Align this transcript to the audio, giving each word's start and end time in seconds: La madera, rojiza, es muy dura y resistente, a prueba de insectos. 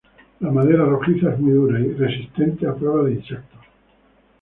La 0.39 0.49
madera, 0.51 0.83
rojiza, 0.85 1.31
es 1.31 1.39
muy 1.39 1.51
dura 1.51 1.79
y 1.79 1.93
resistente, 1.93 2.65
a 2.65 2.73
prueba 2.73 3.03
de 3.03 3.11
insectos. 3.11 3.61